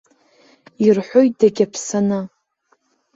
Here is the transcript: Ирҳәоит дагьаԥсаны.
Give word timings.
Ирҳәоит 0.85 1.33
дагьаԥсаны. 1.39 2.19